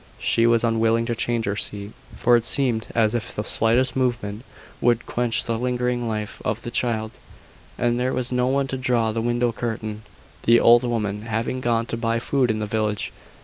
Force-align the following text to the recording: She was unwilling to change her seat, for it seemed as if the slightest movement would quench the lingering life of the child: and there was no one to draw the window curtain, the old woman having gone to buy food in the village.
She 0.17 0.47
was 0.47 0.63
unwilling 0.63 1.05
to 1.05 1.15
change 1.15 1.45
her 1.45 1.55
seat, 1.55 1.91
for 2.15 2.35
it 2.35 2.43
seemed 2.47 2.87
as 2.95 3.13
if 3.13 3.35
the 3.35 3.43
slightest 3.43 3.95
movement 3.95 4.43
would 4.81 5.05
quench 5.05 5.43
the 5.43 5.59
lingering 5.59 6.07
life 6.07 6.41
of 6.43 6.63
the 6.63 6.71
child: 6.71 7.11
and 7.77 7.99
there 7.99 8.11
was 8.11 8.31
no 8.31 8.47
one 8.47 8.65
to 8.69 8.77
draw 8.77 9.11
the 9.11 9.21
window 9.21 9.51
curtain, 9.51 10.01
the 10.41 10.59
old 10.59 10.81
woman 10.83 11.21
having 11.27 11.61
gone 11.61 11.85
to 11.85 11.97
buy 11.97 12.17
food 12.17 12.49
in 12.49 12.57
the 12.57 12.65
village. 12.65 13.13